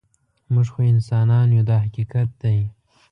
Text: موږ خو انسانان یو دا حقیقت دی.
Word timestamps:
موږ 0.53 0.67
خو 0.73 0.79
انسانان 0.93 1.47
یو 1.57 1.63
دا 1.69 1.77
حقیقت 1.85 2.27
دی. 2.41 2.57